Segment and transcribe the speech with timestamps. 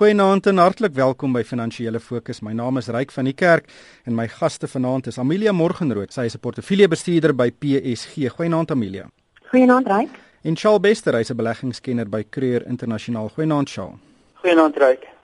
[0.00, 2.38] Goeienaand en hartlik welkom by Finansiële Fokus.
[2.40, 3.66] My naam is Ryk van die Kerk
[4.08, 6.14] en my gaste vanaand is Amelia Morgenrood.
[6.16, 8.32] Sy is 'n portefeuljebestuurder by PSG.
[8.32, 9.10] Goeienaand Amelia.
[9.50, 10.08] Goeienaand Ryk.
[10.42, 13.28] En Charles Bester, hy's 'n beleggingskenner by Creer Internasionaal.
[13.28, 14.00] Goeienaand Charles.
[14.42, 15.19] Goeienaand Ryk.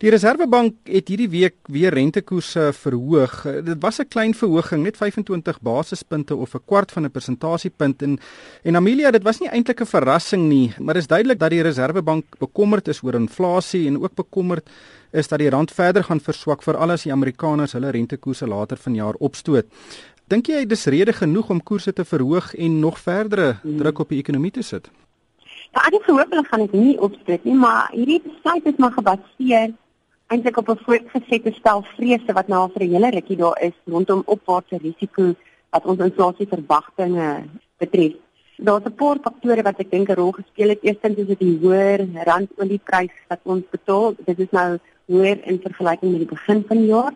[0.00, 3.42] Die Reserwebank het hierdie week weer rentekoerse verhoog.
[3.64, 8.18] Dit was 'n klein verhoging, net 25 basispunte of 'n kwart van 'n persentasiepunt en
[8.62, 12.24] en Amelia, dit was nie eintlik 'n verrassing nie, maar is duidelik dat die Reserwebank
[12.38, 14.70] bekommerd is oor inflasie en ook bekommerd
[15.12, 19.14] is dat die rand verder gaan verswak veral as die Amerikaners hulle rentekoerse later vanjaar
[19.14, 19.66] opstoot.
[20.26, 24.18] Dink jy dis rede genoeg om koerse te verhoog en nog verdere druk op die
[24.18, 24.90] ekonomie te sit?
[25.76, 29.74] Ja, ek hoop hulle gaan dit nie opspreek nie, maar hierdie besluit is maar gebaseer
[30.32, 33.76] eintlik op 'n voortgesette stel vrese wat nou al vir 'n hele rukkie daar is
[33.84, 35.34] rondom opwaartse risiko
[35.70, 37.28] wat ons inflasieverwagtinge
[37.78, 38.14] betref.
[38.56, 40.82] Daar's 'n paar faktore wat ek dink 'n rol gespeel het.
[40.82, 44.14] Eerstens is dit die hoër randolieprys wat ons betaal.
[44.24, 47.14] Dit is nou hoër in vergelyking met die begin van die jaar.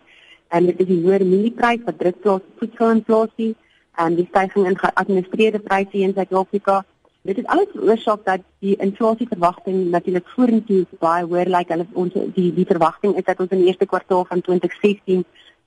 [0.49, 3.55] En dit is die hoër mielieprys wat druk plaas op voedselinflasie
[3.95, 6.85] en die stygings in geadministreerde pryse in Suid-Afrika
[7.21, 11.69] Dit is alles veroorsaak dat die inflasieverwagting natuurlik vorentoe baie hoër lyk.
[11.69, 15.21] Hulle ons die die verwagting is dat ons in die eerste kwartaal van 2016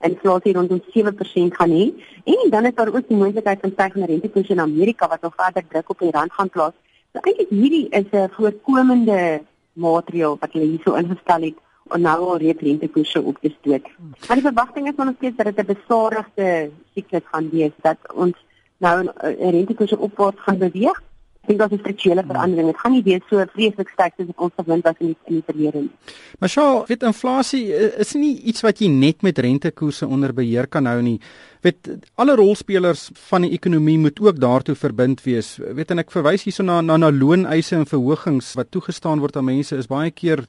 [0.09, 1.85] inflasie rondom 7% gaan hê.
[2.25, 5.67] En dan is daar ook die moontlikheid van stygende rentekoerse in Amerika wat nog verder
[5.69, 6.75] druk op die rand gaan plaas.
[7.13, 11.63] So eintlik hierdie is 'n voorkomende maatreel wat hulle hierso ingestel het
[11.95, 13.87] om nou al reeds rentekoerse op te stoot.
[14.27, 18.37] Maar die verwagting is nog steeds dat dit 'n besadigde siklus gaan wees dat ons
[18.77, 21.03] nou 'n rentekoerse opwaarts gaan beweeg
[21.47, 22.31] dink daar's 'n strukturele hmm.
[22.31, 22.67] verandering.
[22.67, 25.43] Dit gaan nie weer so vreeslik sterk soos ons gewind was in die in die
[25.47, 25.91] verlede nie.
[26.39, 27.65] Maar sjoe, weet inflasie
[27.99, 31.21] is nie iets wat jy net met rentekoerse onder beheer kan hou nie.
[31.61, 35.57] Weet alle rolspelers van die ekonomie moet ook daartoe verbind wees.
[35.57, 39.45] Weet en ek verwys hierso na na, na looneise en verhogings wat toegestaan word aan
[39.45, 40.47] mense is baie keer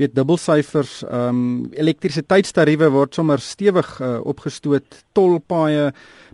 [0.00, 5.90] weet dubbelsyfers ehm um, elektrisiteitstariewe word sommer stewig uh, opgestoot tolpaaie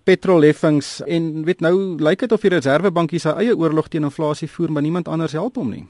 [0.07, 4.71] petrolheffings en weet nou lyk dit of die reservebankie sy eie oorlog teen inflasie voer
[4.71, 5.87] maar niemand anders help hom nie.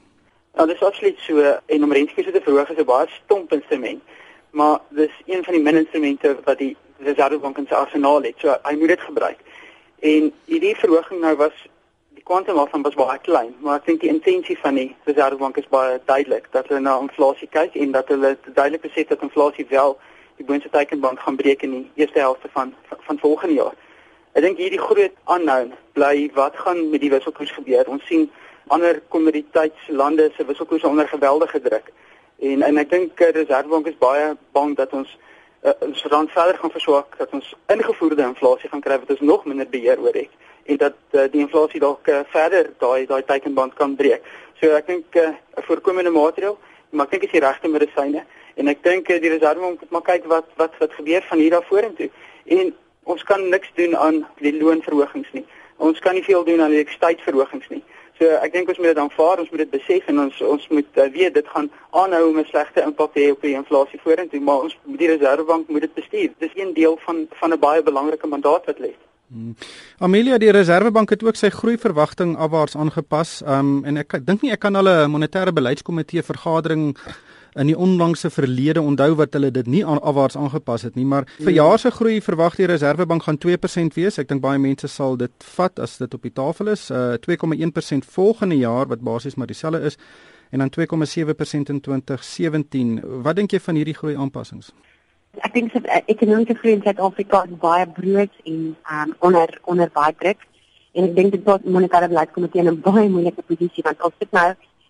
[0.57, 4.01] Ja, dis absoluut so en om rentekoerse te verhoog is 'n baie stomp instrument.
[4.51, 8.35] Maar dis een van die min instrumente wat die reservebank in sy arsenaal het.
[8.41, 9.37] So hy moet dit gebruik.
[9.99, 11.53] En hierdie verhoging nou was
[12.17, 15.67] die kwantum waarvan was baie klein, maar ek dink die intensie van die reservebank is
[15.69, 19.93] baie duidelik dat hulle na inflasie kyk en dat hulle duidelik besef dat inflasie wel
[20.39, 22.73] die boonste teikenband gaan breek in die eerste helfte van
[23.09, 23.75] van volgende jaar.
[24.33, 25.67] Ek dink hierdie groot aanhou
[25.99, 27.85] bly wat gaan met die wisselkoers gebeur.
[27.85, 28.25] Ons sien
[28.73, 31.93] ander kommoditeitslande se wisselkoers onder geweldige druk.
[32.49, 35.13] En en ek dink die Reserwebank is baie bang dat ons
[35.61, 39.45] uh, ons rand verder gaan verswak, dat ons ingevoerde inflasie gaan kry wat ons nog
[39.45, 40.33] minder beheer oor het
[40.67, 44.23] en dat uh, die inflasie dalk uh, verder daai daai teikenband kan breek.
[44.59, 46.57] So ek dink 'n uh, voorkomende maatreel,
[46.89, 50.25] maar ek dink is die regte medisyne en ek dink die Reserwebank moet maar kyk
[50.25, 52.09] wat wat wat gebeur van hier af vorentoe.
[52.45, 52.73] En
[53.03, 55.45] ons kan niks doen aan die loonverhogings nie.
[55.77, 57.83] Ons kan nie veel doen aan die ekstydverhogings nie.
[58.17, 60.95] So ek dink ons moet dit aanvaar, ons moet dit besef en ons ons moet
[60.97, 61.67] uh, weet dit gaan
[62.01, 65.69] aanhou om 'n slegte impak te hê op die inflasie vorentoe, maar ons die Reserwebank
[65.69, 66.31] moet dit bestuur.
[66.39, 68.93] Dis een deel van van 'n baie belangrike mandaat wat lê.
[69.27, 69.55] Hmm.
[69.99, 73.41] Amelia die Reserwebank het ook sy groeiverwagting afwaarts aangepas.
[73.43, 76.93] Um en ek dink nie ek kan hulle monetêre beleidskomitee vergadering
[77.59, 81.27] in die onlangse verlede onthou wat hulle dit nie aan afwaarts aangepas het nie, maar
[81.41, 81.63] vir ja.
[81.63, 84.19] jaar se groei verwag die Reserwebank gaan 2% wees.
[84.21, 86.87] Ek dink baie mense sal dit vat as dit op die tafel is.
[86.87, 89.99] Uh 2,1% volgende jaar wat basies maar dieselfde is
[90.55, 93.01] en dan 2,7% in 2017.
[93.27, 94.71] Wat dink jy van hierdie groei aanpassings?
[95.45, 100.15] Ek dink dat uh, ekonomiese groei in Suid-Afrika baie brood en um, onder onder baie
[100.17, 100.47] druk
[100.93, 104.31] en ek dink dit word monetêre beleidskomitee in 'n baie moeilike posisie want as dit
[104.31, 104.49] nou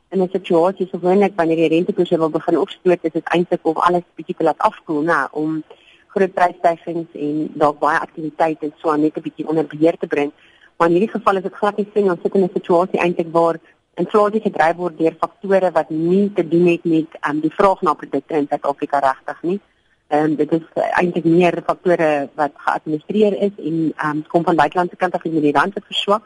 [0.10, 3.78] in 'n situasie so gewoonlik wanneer die rentekoerse wil begin opstoot, is dit eintlik om
[3.78, 5.64] alles bietjie te laat afkoel, nê, om
[6.08, 10.32] groot prysstygings en dalk baie aktiwiteite en so net 'n bietjie onder beheer te bring.
[10.78, 13.32] Maar in hierdie geval is dit glad nie sin ons sit in 'n situasie eintlik
[13.32, 13.60] waar
[13.96, 17.94] inflasie gedryf word deur faktore wat nie te doen het met um, die vraag na
[17.94, 19.60] produkte in Suid-Afrika regtig nie.
[20.08, 24.96] En um, dit is eintlik meer faktore wat geadministreer is en um, kom van buitelandse
[24.96, 26.24] kant af in die rand te verswak.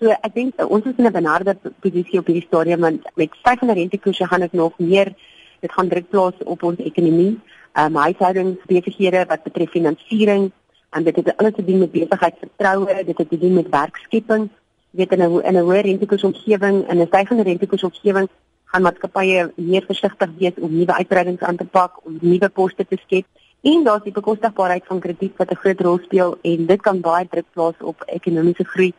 [0.00, 3.32] So ek dink uh, ons is in 'n benarde posisie op hierdie stadium want met
[3.40, 5.14] stygende rentekoerse gaan dit nog meer
[5.60, 7.40] dit gaan druk plaas op ons ekonomie.
[7.72, 10.50] Ehm um, huishoudings besighede wat betref finansiering
[10.90, 14.50] en dit het alles te doen met besigheidsvertroue, dit het te doen met werkskepping.
[14.90, 18.28] Jy weet in 'n in 'n hoë rentekoersomgewing en 'n stygende rentekoersomgewing
[18.74, 22.98] gaan maatskappye meer versigtig wees om nuwe uitbreidings aan te pak, om nuwe poste te
[23.06, 23.26] skep.
[23.62, 27.26] En daar's die bekostigbaarheid van krediet wat 'n groot rol speel en dit kan baie
[27.30, 28.92] druk plaas op ekonomiese groei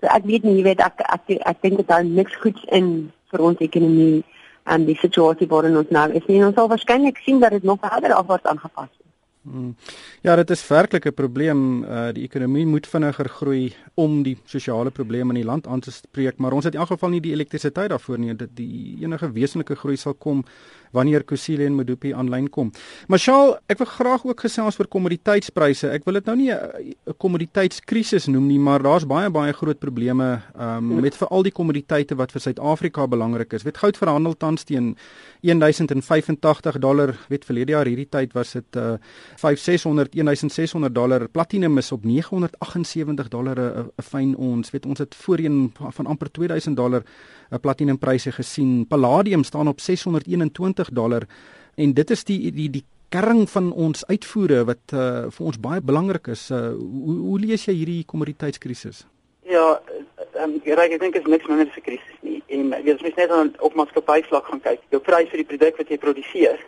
[0.00, 2.62] So ek weet nie, jy weet ek ek ek, ek dink dit hou niks goeds
[2.76, 2.86] in
[3.32, 4.22] vir ons ekonomie
[4.72, 6.24] en die situasie waarin ons nou is.
[6.24, 8.99] En ons sal waarskynlik sien dat dit nog verder afwaarts aangepas word.
[9.50, 9.76] Hmm.
[10.22, 11.84] Ja, dit is werklik 'n probleem.
[11.84, 15.90] Uh die ekonomie moet vinniger groei om die sosiale probleme in die land aan te
[15.90, 18.34] spreek, maar ons het in elk geval nie die elektrisiteit daarvoor nie.
[18.34, 20.44] Dit die enige wesenlike groei sal kom
[20.92, 22.72] wanneer Kusile en Medupi aanlyn kom.
[23.08, 25.90] Marshall, ek wil graag ook gesels oor kommoditeitspryse.
[25.94, 30.42] Ek wil dit nou nie 'n kommoditeitskrisis noem nie, maar daar's baie baie groot probleme
[30.58, 33.62] um, met veral die kommoditeite wat vir Suid-Afrika belangrik is.
[33.62, 34.96] Weet goud verhandel tans teen
[35.42, 37.14] 1085 dollar.
[37.28, 38.98] Weet verlede jaar hierdie tyd was dit uh,
[39.36, 41.28] 5600 1600 dollar.
[41.28, 44.70] Platinum is op 978 dollar 'n fyn ons.
[44.70, 47.02] Weet ons het voorheen van amper 2000 dollar
[47.50, 48.86] 'n platinumpryse gesien.
[48.86, 51.26] Palladium staan op 621 dollar
[51.76, 55.80] en dit is die die die kern van ons uitvoere wat uh, vir ons baie
[55.82, 56.50] belangrik is.
[56.50, 59.04] Uh, hoe hoe lees jy hierdie kommoditeitskrisis?
[59.50, 59.80] Ja,
[60.38, 62.42] um, ek dink dit is niks minder as 'n krisis nie.
[62.48, 64.80] En jy moet net aan op maatskappy vlak gaan kyk.
[64.90, 66.58] Jou prys vir die produk wat jy produseer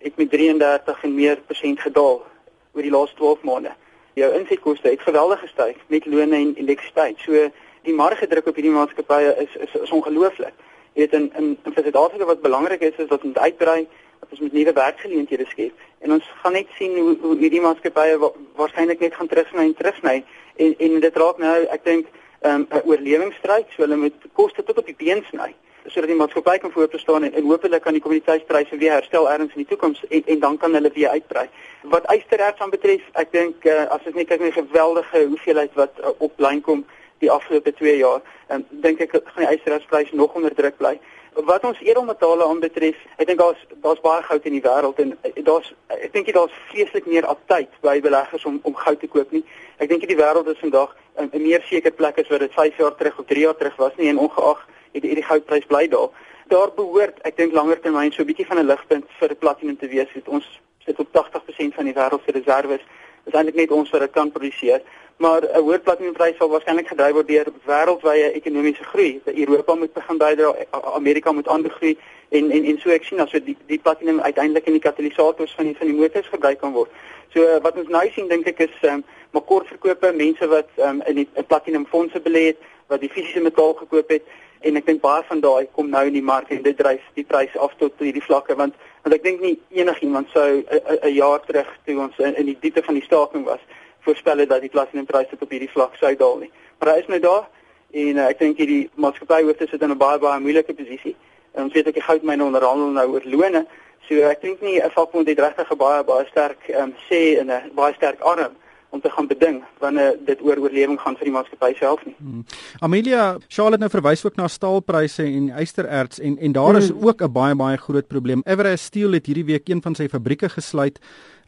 [0.00, 2.24] het met 33 en meer persent gedaal
[2.72, 3.72] oor die laaste 12 maande.
[4.14, 7.18] Jou insetkoste het geweldig gestyg met lone en elektrisiteit.
[7.18, 7.50] So
[7.82, 10.54] die marge druk op hierdie maatskappye is is, is ongelooflik.
[11.00, 13.88] Weet in in in Suid-Afrika wat belangrik is is dat ons uitbrei,
[14.20, 18.18] dat ons met nuwe werksgeleenthede skep en ons gaan net sien hoe hoe hierdie maatskappye
[18.20, 18.28] wa,
[18.60, 20.16] waarskynlik net gaan terugsny en terugsny
[20.64, 22.06] en en dit raak nou ek dink
[22.42, 25.54] 'n um, oorlewingsstryd, so hulle moet koste tot op die been sny
[25.86, 29.64] sodat die maatskappy kan voortbestaan en, en hopelik kan die kommoditeitspryse weer herstel ergens in
[29.64, 31.46] die toekoms en, en dan kan hulle weer uitbrei.
[31.82, 35.72] Wat ystererts aan betref, ek dink uh, as ons net kyk na die geweldige hoeveelheid
[35.80, 36.84] wat uh, op lyn kom
[37.20, 38.20] die afgelope 2 jaar,
[38.50, 40.98] um, dink ek gaan die ysterertspryse nog onder druk bly.
[41.46, 45.44] Wat ons edelmetale aanbetref, ek dink daar's daar's baie goud in die wêreld en uh,
[45.46, 49.44] daar's ek dink daar's vreeslik meer aptyd by beleggers om om goud te koop nie.
[49.78, 52.76] Ek dink die wêreld is vandag 'n um, meer seker plek as wat dit 5
[52.76, 55.86] jaar terug of 3 jaar terug was nie en ongeag het die, die goudprys bly
[55.88, 56.10] daar.
[56.50, 59.88] Daar behoort, ek dink langer termyn so 'n bietjie van 'n ligpunt vir platinum te
[59.88, 60.10] wees.
[60.12, 62.82] Het ons sit op 80% van die wêreld se reserves.
[63.24, 64.82] Dit is eintlik net ons wat dit kan produseer.
[65.20, 69.20] Maar 'n hoër platinumprys sal waarskynlik gedryf word deur wêreldwye ekonomiese groei.
[69.24, 73.42] Europa moet begin bydra, Amerika moet aangroei en en en so ek sien as so
[73.44, 76.90] die die platinum uiteindelik in die katalisators van die van die motors gebruik kan word.
[77.34, 81.02] So wat ons nou sien dink ek is um, maar kort verkope, mense wat um,
[81.06, 84.24] in die in platinum fondse belê het, wat die fisiese metaal gekoop het
[84.60, 87.24] en ek dink baie van daai kom nou in die mark en dit dryf die
[87.24, 88.74] pryse af tot hierdie vlakke want
[89.04, 92.82] want ek dink nie enigiemand sou 'n jaar terug toe ons in, in die diepte
[92.82, 93.60] van die staking was
[94.00, 96.50] voorspel dat die platinumpryse tot op hierdie vlak sou daal nie.
[96.78, 97.48] Maar hy is nou daar
[97.90, 101.16] en uh, ek dink hierdie maatskappy hoef dit in 'n baie baie moeilike posisie.
[101.54, 103.66] En ons weet ek die goudmyne onderhandel nou oor lone.
[104.08, 107.50] So ek dink nie 'n vakbond het regtig 'n baie baie sterk um, sê in
[107.50, 108.54] 'n baie sterk arm
[108.90, 112.14] om te gaan beding wanneer dit oor oorlewing gaan vir die maatskappy self nie.
[112.18, 112.44] Hmm.
[112.80, 117.06] Amelia, Charlotte nou verwys ook na staalpryse en ystererts en en daar is hmm.
[117.06, 118.42] ook 'n baie baie groot probleem.
[118.44, 120.98] Everest Steel het hierdie week een van sy fabrieke gesluit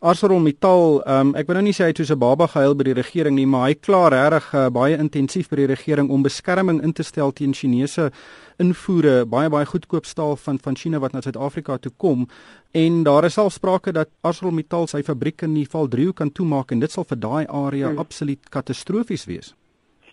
[0.03, 2.99] ArcelorMittal, um, ek wil nou nie sê hy het soos 'n baba gehuil by die
[2.99, 6.93] regering nie, maar hy kla regtig uh, baie intensief by die regering om beskerming in
[6.93, 8.11] te stel teen Chinese
[8.59, 12.27] invoere, baie baie goedkoop staal van van China wat na Suid-Afrika toe kom.
[12.75, 16.81] En daar is selfs sprake dat ArcelorMittal sy fabriek in die Valdrio kan toemaak en
[16.81, 17.99] dit sal vir daai area hmm.
[17.99, 19.55] absoluut katastrofies wees.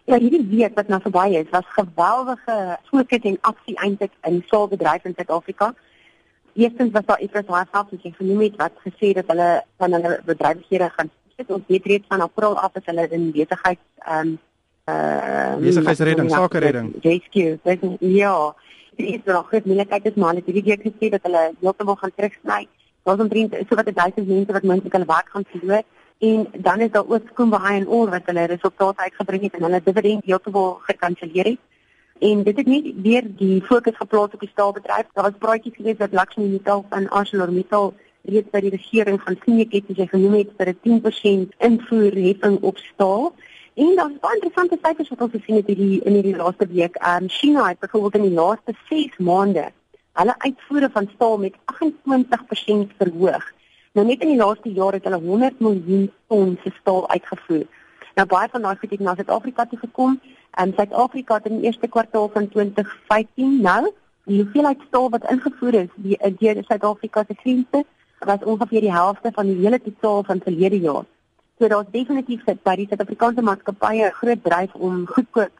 [0.05, 5.05] Ja, hierdie week wat nou verby is, was geweldige fokus en aksie eintlik in staalbedryf
[5.05, 5.73] in Suid-Afrika.
[6.53, 10.89] Eerstens was daar Haasaf wat jy genoem het wat gesê dat hulle van hulle bedrywighede
[10.89, 11.51] gaan sit.
[11.51, 14.39] Ons weet reeds van April af is hulle in besigheids ehm um,
[14.89, 16.93] uh besigheidsredding, sakeredding.
[17.01, 17.59] JSQ,
[17.99, 18.55] ja.
[18.95, 21.95] Dit is nog goed, maar kyk dit maar net hierdie week gesê dat hulle heeltemal
[21.95, 22.67] gaan terugsny.
[23.03, 25.83] Daar's omtrent so wat 1000 mense wat moontlik hulle werk gaan verloor
[26.19, 29.81] en dan is daar ook Skoonbaai en Oor wat hulle resultate uitgebring het en hulle
[29.83, 31.59] dividend heeltemal gekanselleer het.
[32.19, 35.07] En dit het nie weer die fokus geplaas op die staalbedryf.
[35.13, 39.61] Daar was praatjies gewees dat Lakshmi Mittal van ArcelorMittal reeds by die regering gaan sien
[39.63, 43.33] ek het sy genoem het vir 'n 10% invoerheffing op staal.
[43.73, 46.95] En dan baie interessante syfers wat ons gesien het hierdie in hierdie laaste week.
[46.95, 49.71] Ehm um, China het byvoorbeeld in die laaste 6 maande
[50.19, 53.45] hulle uitvoere van staal met 28% verhoog.
[53.93, 57.65] Nou net in die laaste jaar het hulle 100 miljoen ton se staal uitgevoer.
[58.15, 60.19] Nou baie van daai goed het na Suid-Afrika toe gekom.
[60.59, 63.91] En Suid-Afrika het in die eerste kwartaal van 2015 nou
[64.23, 67.83] die hoeveelheid staal wat ingevoer is die deur die Suid-Afrika se grense
[68.27, 71.05] was ongeveer die helfte van die hele totaal van verlede jaar.
[71.59, 75.53] So daar's definitief sit by die Suid-Afrikaanse maatskappye 'n groot dryf om goedkoop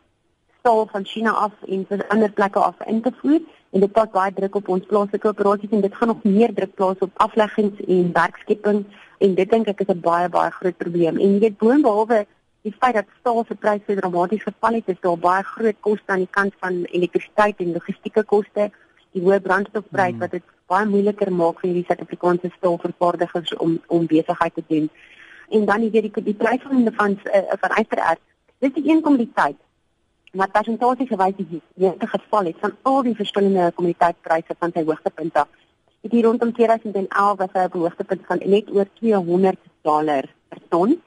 [0.60, 3.40] staal van China af en van ander plekke af in te voer
[3.72, 6.74] en dit plaas baie druk op ons plaaslike operasies en dit gaan nog meer druk
[6.74, 8.84] plaas op afleggings en werkskepping
[9.18, 11.18] en dit dink ek is 'n baie baie groot probleem.
[11.18, 12.26] En jy weet boonbehalwe
[12.62, 16.12] die feit dat staal se pryse so dramaties geval het, is daar baie groot koste
[16.12, 18.70] aan die kant van elektrisiteit en logistieke koste
[19.16, 20.20] die hoë brandstofprys mm.
[20.24, 24.90] wat dit baie moeiliker maak vir die Suid-Afrikaanse staalvervaardigers om om besigheid te doen.
[25.50, 28.26] En dan jy weet die die pryse van die van uh, van ystererts.
[28.60, 29.58] Dis die een kommoditeit
[30.38, 34.84] wat persentasie gewys het hier in geval het van al die verskillende kommoditeitpryse van sy
[34.86, 35.48] hoogtepunt af.
[36.06, 40.62] Dit hier rondom 2011 was hy op 'n hoogtepunt van net oor 200 dollar per
[40.70, 41.00] ton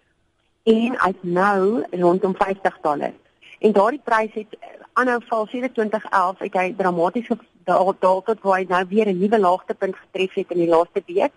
[0.63, 3.13] en hy's nou rondom 50 dollar.
[3.59, 4.57] En daardie prys het
[4.93, 9.39] aanhou val sedert 2011 het hy dramaties gedaal tot waar hy nou weer 'n nuwe
[9.39, 11.33] laagtepunt getref het in die laaste week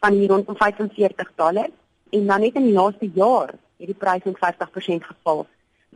[0.00, 1.68] van hier rondom 45 dollar
[2.10, 5.46] en dan net in die laaste jaar het die prys met 50% geval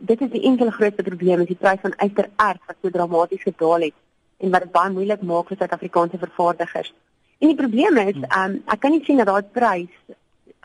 [0.00, 3.86] dit is die enkele grootste probleem is die prys van ystererts wat so dramaties gedaal
[3.88, 3.96] het
[4.40, 6.92] en wat dit baie moeilik maak vir Suid-Afrikaanse vervaardigers.
[7.40, 10.16] En die probleem is, um, ek kan nie sien dat daai prys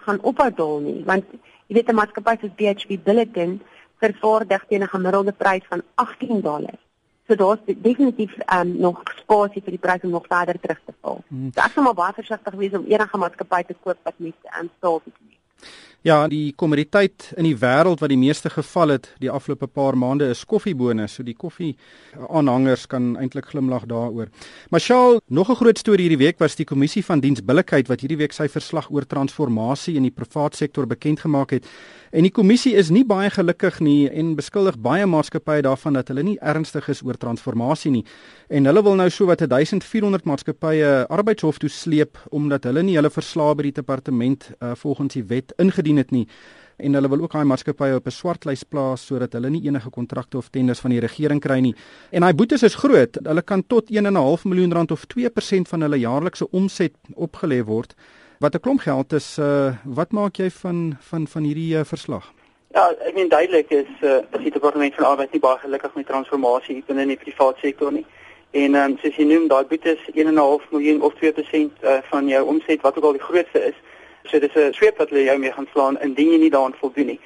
[0.05, 1.27] gaan ophou daal nie, want
[1.67, 3.61] jy weet 'n maatskappy soos BHP Billiton
[4.03, 6.77] vervaardig teen 'n gemiddelde prys van 18 dollar.
[7.27, 10.93] So daar's definitief ehm um, nog spasie vir die prys om nog verder terug te
[11.01, 11.23] val.
[11.27, 11.51] Hmm.
[11.53, 14.61] So ek sou maar baie versigtig wees om enige maatskappy te koop wat met ehm
[14.61, 15.31] um, staal te doen.
[16.05, 20.27] Ja, die kommoditeit in die wêreld wat die meeste geval het die afgelope paar maande
[20.29, 21.07] is koffiebone.
[21.09, 21.71] So die koffie
[22.29, 24.29] aanhangers kan eintlik glimlag daaroor.
[24.69, 28.33] Marshall, nog 'n groot storie hierdie week was die kommissie van diensbillikheid wat hierdie week
[28.33, 31.65] sy verslag oor transformasie in die privaat sektor bekend gemaak het.
[32.11, 36.23] En die kommissie is nie baie gelukkig nie en beskuldig baie maatskappye daarvan dat hulle
[36.23, 38.05] nie ernstig is oor transformasie nie.
[38.47, 43.09] En hulle wil nou so wat 1400 maatskappye arbeidshof toe sleep omdat hulle nie hulle
[43.09, 46.27] verslae by die departement uh, volgens die wet ingedien het nie.
[46.77, 50.37] En hulle wil ook daai maatskappye op 'n swartlys plaas sodat hulle nie enige kontrakte
[50.37, 51.75] of tenders van die regering kry nie.
[52.11, 53.17] En daai boetes is groot.
[53.23, 57.95] Hulle kan tot 1.5 miljoen rand of 2% van hulle jaarlikse omset opgelê word
[58.39, 59.37] wat 'n klomp geld is.
[59.37, 62.33] Uh, wat maak jy van van van hierdie uh, verslag?
[62.75, 66.83] Ja, ek meen duidelik is uh, die departement van arbeid nie baie gelukkig met transformasie
[66.87, 68.05] binne in die private sektor nie.
[68.51, 71.23] En um, soos jy noem, daai boetes 1.5 miljoen of 2%
[71.83, 73.79] uh, van jou omset wat ook al die grootste is.
[74.25, 77.05] So dis 'n sweep wat hulle jou mee gaan slaan indien jy nie daaraan voldoen
[77.05, 77.19] nie.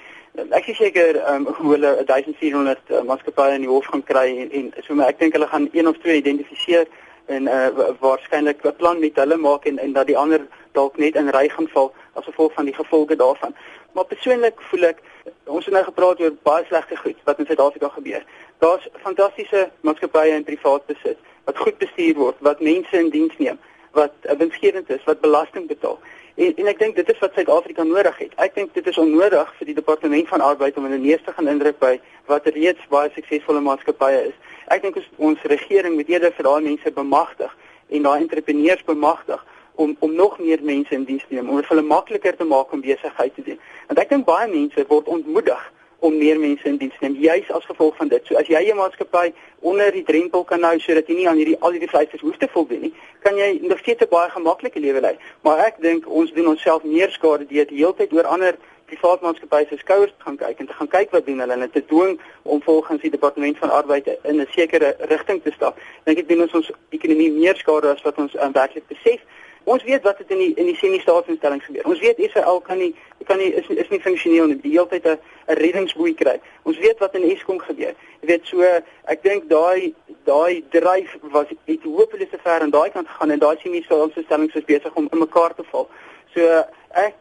[0.51, 4.27] Ek is seker ehm um, hoe hulle 1400 uh, maatskappye in die hof gaan kry
[4.41, 6.86] en, en so maar ek dink hulle gaan een of twee identifiseer
[7.25, 7.68] en uh,
[8.00, 10.41] waarskynlik 'n plan met hulle maak en en dat die ander
[10.72, 13.56] dalk net in ry gaan val as gevolg van die gevolge daarvan.
[13.94, 15.01] Maar persoonlik voel ek
[15.46, 18.24] ons het nou gepraat oor baie slegte goed wat in Suid-Afrika gebeur.
[18.60, 23.60] Daar's fantastiese maatskappye in privaat besit wat goed bestuur word, wat mense in diens neem,
[23.98, 25.98] wat winsgewend is, wat belasting betaal.
[26.39, 28.36] En en ek dink dit is wat Suid-Afrika nodig het.
[28.39, 31.48] Ek dink dit is onnodig vir die departement van arbeid om 'n neus te gaan
[31.51, 32.00] indruk by
[32.31, 34.38] wat reeds baie suksesvolle maatskappye is.
[34.67, 37.58] Ek dink ons regering moet eerder vir daai mense bemagtig
[37.89, 41.65] en daai entrepreneurs bemagtig om om nog meer mense in diens te neem om dit
[41.65, 43.60] vir hulle makliker te maak om besigheid te doen.
[43.88, 47.51] Want ek dink baie mense word ontmoedig om meer mense in diens te neem juis
[47.51, 48.25] as gevolg van dit.
[48.25, 51.60] So as jy 'n maatskappy onder die drempel kan hou sodat jy nie aan hierdie
[51.60, 55.01] al hierdie vereistes hoef te voldoen nie, kan jy nog steeds 'n baie gemaklike lewe
[55.01, 55.18] lei.
[55.41, 59.22] Maar ek dink ons doen onsself meer skade deur die hele tyd oor ander privaat
[59.22, 61.84] maatskappye se skouers te gaan kyk en te gaan kyk wat doen hulle en te
[61.86, 65.77] dwing om volgens die departement van arbeid in 'n sekere rigting te stap.
[66.03, 69.20] Dink ek doen ons ons ekonomie meer skade as wat ons um, werklik besef.
[69.63, 71.86] Ons weet wat het in die in die semi-staatsinstellings gebeur.
[71.86, 74.60] Ons weet Israel kan nie kan nie is is nie funksioneel nie.
[74.62, 76.39] Die hele tyd 'n 'n reddingsboei kry.
[76.63, 77.94] Ons weet wat in Eskom gebeur.
[78.22, 78.62] Jy weet so
[79.06, 83.58] ek dink daai daai dryf was het hopeloos ver aan daai kant gegaan en daai
[83.62, 85.89] semi-staatsinstellings is besig om in mekaar te val.
[86.34, 87.16] So ek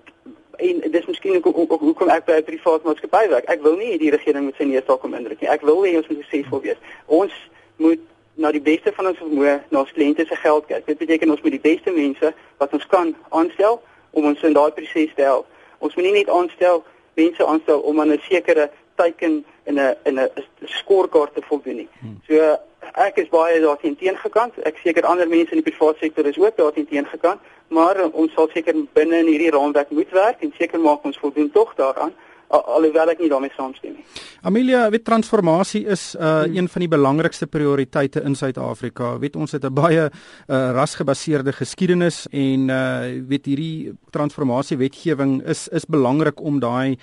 [0.58, 3.44] en dis miskien ook hoekom ek by 'n privaat maatskappy werk.
[3.48, 5.50] Ek wil nie die regering met sy neus daar kom indruk nie.
[5.50, 6.76] Ek wil hê ons moet suksesvol wees.
[7.06, 7.32] Ons
[7.76, 8.00] moet
[8.38, 10.86] na die beste van ons vermoë na ons kliënte se geld kyk.
[10.86, 13.80] Dit beteken ons moet die beste mense wat ons kan aanstel
[14.14, 15.48] om ons in daai proses te help.
[15.82, 16.84] Ons moet nie net aanstel
[17.18, 20.30] mense aanstel om aan 'n sekere teiken in 'n in 'n
[20.64, 21.88] skoorkaart te voldoen nie.
[22.00, 22.20] Hmm.
[22.28, 22.56] So
[22.94, 24.54] ek is baie daarteen teengekant.
[24.62, 28.48] Ek seker ander mense in die private sektor is ook daarteen teengekant, maar ons sal
[28.52, 32.14] seker binne in hierdie raamwerk moet werk en seker maak ons voldoen tog daaraan
[32.48, 34.04] alhoewel ek nie daarmee saamstem nie.
[34.42, 36.56] Amelia, weet transformasie is uh hmm.
[36.56, 39.18] een van die belangrikste prioriteite in Suid-Afrika.
[39.18, 45.68] Weet ons het 'n baie uh rasgebaseerde geskiedenis en uh weet hierdie transformasie wetgewing is
[45.68, 46.98] is belangrik om daai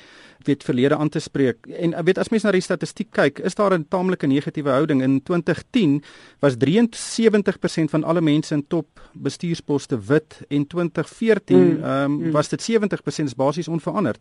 [0.45, 1.67] weet verlede aan te spreek.
[1.67, 5.01] En ek weet as mens na die statistiek kyk, is daar 'n taamlike negatiewe houding.
[5.01, 6.03] In 2010
[6.39, 11.83] was 73% van alle mense in top bestuursposte wit en 2014 mm.
[11.83, 12.31] ehm um, mm.
[12.31, 14.19] was dit 70% is basies onveranderd.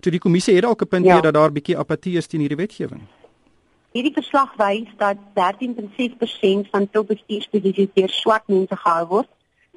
[0.00, 1.12] So die kommissie het dalk 'n punt ja.
[1.12, 3.02] hier dat daar 'n bietjie apatie is teen hierdie wetgewing.
[3.92, 9.28] Hierdie verslag wys dat 13.6% van top bestuursposisies deur swart mense gehou word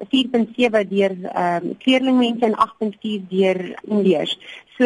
[0.08, 4.38] 4.7 deur ehm um, kleerlingmense en 8.4 deur Indiërs.
[4.78, 4.84] So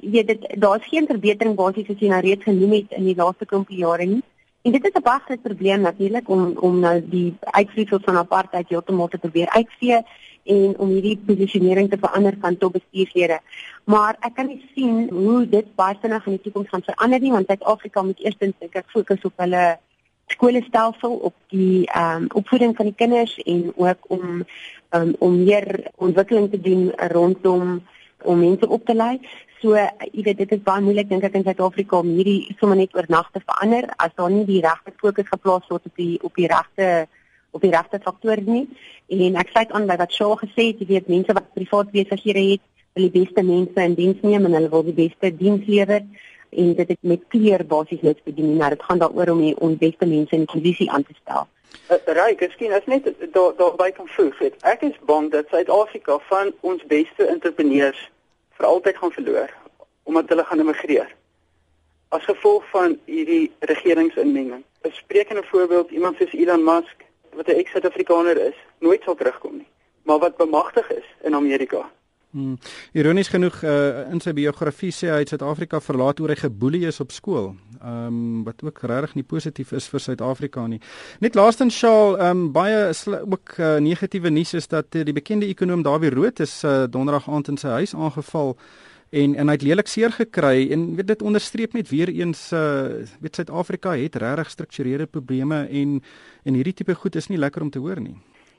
[0.00, 3.46] jy dit daar's geen verbetering basies as jy nou reeds genoem het in die laaste
[3.46, 4.22] klompie jare nie.
[4.64, 8.68] En dit is 'n baie groot probleem natuurlik om om nou die uitvloeisel van apartheid
[8.68, 10.00] heeltemal te probeer uitvee
[10.44, 13.40] en om hierdie posisionering te verander van top bestuurslede.
[13.84, 17.32] Maar ek kan nie sien hoe dit baie vinnig in die toekoms gaan verander nie
[17.32, 19.78] want Suid-Afrika moet eerstens ek fokus op hulle
[20.32, 24.44] skoolstelsel op die ehm um, opvoeding van die kinders en ook om
[24.90, 27.82] um, om meer ontwikkeling te doen rondom
[28.22, 29.20] om mense op te lei.
[29.60, 32.96] So jy weet dit is baie moeilik dink ek in Suid-Afrika om hierdie sommer net
[32.96, 36.48] oornag te verander as daar nie die regte fokus geplaas word op die op die
[36.50, 37.06] regte
[37.54, 38.66] op die regte faktore nie.
[39.14, 42.42] En ek sluit aan by wat Shaw gesê het, jy weet mense wat privaat besighede
[42.50, 42.62] het,
[42.94, 46.02] wil die beste mense in diens neem en hulle wil die beste diens lewer
[46.56, 48.56] en dit het met kleur basies niks te doen nie.
[48.56, 51.48] Nou, dit gaan daaroor om die onbeste mense in die posisie aan te stel.
[51.90, 54.38] Uh, Ryk, skien as net daar daarby kan voeg.
[54.38, 54.54] Het.
[54.62, 58.10] Ek is bang dat Suid-Afrika van ons beste entrepreneurs
[58.56, 59.52] vir altyd gaan verloor
[60.04, 61.08] omdat hulle gaan immigreer.
[62.08, 64.64] As gevolg van hierdie regeringsinmenging.
[64.84, 69.68] 'n Sprekende voorbeeld, iemand soos Elon Musk wat 'n ex-Suid-Afrikaner is, nooit sal terugkom nie,
[70.02, 71.90] maar wat bemagtig is in Amerika.
[72.34, 72.56] Hmm.
[72.92, 76.96] Ironies genoeg uh, in sy biografie sê hy het Suid-Afrika verlaat oor hy geboelie is
[76.98, 77.52] op skool.
[77.78, 80.80] Ehm um, wat ook regtig nie positief is vir Suid-Afrika nie.
[81.22, 85.46] Net laastens Shaal, ehm um, baie ook uh, negatiewe nuus is dat uh, die bekende
[85.46, 88.56] ekonom Dawie Rood is uh, donderdag aand in sy huis aangeval
[89.10, 93.04] en en hy het lelik seer gekry en weet dit onderstreep net weer eens uh,
[93.20, 96.02] weet Suid-Afrika het regtig strukturele probleme en
[96.42, 98.16] en hierdie tipe goed is nie lekker om te hoor nie.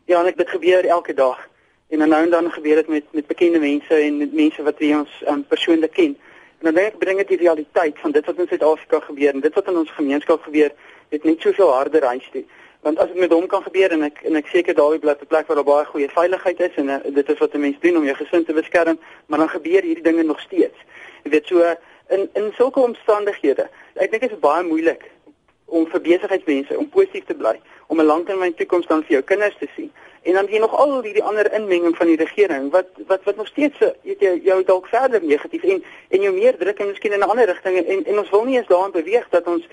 [0.07, 1.43] Ja, en ek dit gebeur elke dag
[1.89, 4.77] en dan nou en dan gebeur dit met met bekende mense en met mense wat
[4.77, 6.17] wie ons um, persoonlik ken.
[6.59, 9.39] En dan dink ek bring dit die realiteit van dit wat in Suid-Afrika gebeur en
[9.39, 10.71] dit wat in ons gemeenskap gebeur,
[11.09, 12.43] dit net soveel harder reis toe.
[12.81, 15.27] Want as dit met hom kan gebeur en ek en ek seker daar bly 'n
[15.27, 17.97] plek waar daar baie goeie veiligheid is en uh, dit is wat 'n mens doen
[17.97, 20.77] om jou gesin te beskerm, maar dan gebeur hierdie dinge nog steeds.
[21.23, 21.75] Jy weet so
[22.09, 23.69] in in sulke omstandighede.
[23.93, 25.11] Ek dink dit is baie moeilik
[25.65, 29.57] om vir besigheidsmense om positief te bly, om 'n langtermyn toekoms dan vir jou kinders
[29.59, 29.91] te sien.
[30.25, 33.47] En dan jy nog al hierdie ander inmenging van die regering wat wat wat nog
[33.47, 37.19] steeds weet jy jou dalk verder negatief en en jou meer druk en miskien in
[37.19, 39.67] 'n ander rigting en en ons wil nie eens daarin beweeg dat ons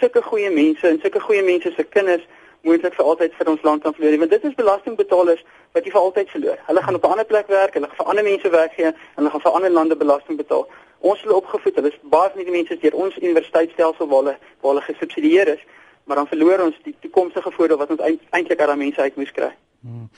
[0.00, 2.26] sulke goeie mense en sulke goeie mense se kinders
[2.62, 4.18] moontlik vir altyd vir ons land kan verloor.
[4.18, 5.44] Want dit is belastingbetalers
[5.76, 6.58] wat jy vir altyd verloor.
[6.66, 8.96] Hulle gaan op 'n ander plek werk, hulle gaan vir ander mense werk gee en
[9.14, 10.68] hulle gaan vir ander lande belasting betaal.
[10.98, 11.74] Ons hulle opgevoed.
[11.74, 15.62] Hulle is baie van die mense deur ons universiteitsstelsel waar hulle waar hulle gesubsidieer is,
[16.04, 19.32] maar dan verloor ons die toekomstige voordeel wat ons eintlik aan daai mense uit moes
[19.32, 19.52] kry.
[19.78, 20.08] Hmm.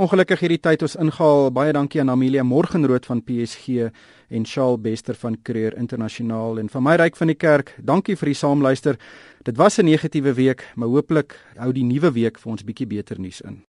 [0.00, 1.50] Ongelukkig hierdie tyd ons ingehaal.
[1.52, 3.90] Baie dankie aan Amelia Morgenrood van PSG
[4.32, 7.74] en Charles Bester van Creer Internasionaal en van my ryk van die kerk.
[7.84, 8.96] Dankie vir die saamluister.
[9.44, 13.20] Dit was 'n negatiewe week, maar hooplik hou die nuwe week vir ons bietjie beter
[13.20, 13.64] nuus in.